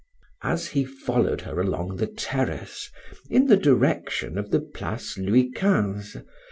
[0.41, 2.89] As he followed her along the terrace,
[3.29, 6.23] in the direction of the Place Louis XV.